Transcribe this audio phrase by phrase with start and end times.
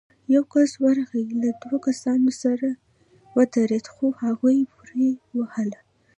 [0.33, 2.69] يو کس ورغی، له دوو کسانو سره
[3.35, 5.65] ودرېد، خو هغوی پورې واهه.